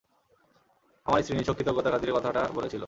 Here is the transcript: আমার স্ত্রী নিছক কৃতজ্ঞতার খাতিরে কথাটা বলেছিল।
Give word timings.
আমার 1.05 1.19
স্ত্রী 1.21 1.35
নিছক 1.37 1.55
কৃতজ্ঞতার 1.57 1.93
খাতিরে 1.93 2.15
কথাটা 2.17 2.41
বলেছিল। 2.57 2.79